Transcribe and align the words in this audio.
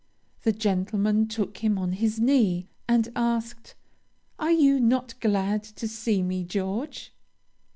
The 0.41 0.51
gentleman 0.51 1.27
took 1.27 1.59
him 1.59 1.77
on 1.77 1.91
his 1.91 2.19
knee, 2.19 2.67
and 2.87 3.07
asked, 3.15 3.75
'Are 4.39 4.49
you 4.51 4.79
not 4.79 5.13
glad 5.19 5.61
to 5.61 5.87
see 5.87 6.23
me, 6.23 6.43
George?' 6.43 7.13